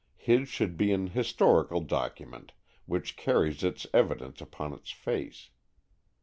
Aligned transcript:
His 0.17 0.49
should 0.49 0.77
be 0.77 0.91
an 0.93 1.05
historical 1.11 1.79
document 1.81 2.53
which 2.87 3.15
carries 3.15 3.63
its 3.63 3.85
evidence 3.93 4.41
upon 4.41 4.73
its 4.73 4.89
face. 4.89 5.51